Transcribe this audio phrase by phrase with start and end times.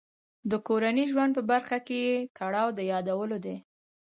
[0.51, 3.57] د کورني ژوند په برخه کې یې کړاو د یادولو دی.